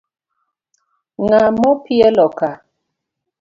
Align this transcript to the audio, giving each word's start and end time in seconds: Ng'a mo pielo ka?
Ng'a 1.23 1.41
mo 1.57 1.69
pielo 1.83 2.25
ka? 2.37 2.51